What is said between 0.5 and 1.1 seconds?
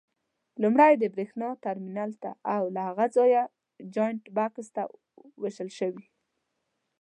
لومړی د